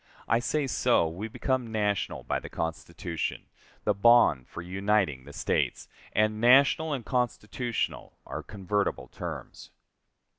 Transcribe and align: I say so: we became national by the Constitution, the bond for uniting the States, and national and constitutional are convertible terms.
I 0.27 0.39
say 0.39 0.65
so: 0.65 1.07
we 1.07 1.27
became 1.27 1.71
national 1.71 2.23
by 2.23 2.39
the 2.39 2.49
Constitution, 2.49 3.45
the 3.83 3.93
bond 3.93 4.47
for 4.47 4.63
uniting 4.63 5.25
the 5.25 5.31
States, 5.31 5.87
and 6.11 6.41
national 6.41 6.91
and 6.91 7.05
constitutional 7.05 8.17
are 8.25 8.41
convertible 8.41 9.09
terms. 9.09 9.69